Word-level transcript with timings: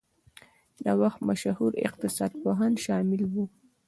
د 0.83 0.85
وخت 1.01 1.19
مشهور 1.29 1.71
اقتصاد 1.87 2.31
پوهان 2.41 2.73
شامل 2.85 3.21
وو. 3.31 3.45